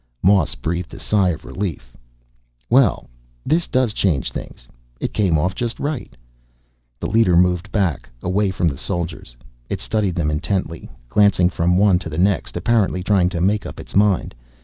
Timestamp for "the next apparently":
12.09-13.03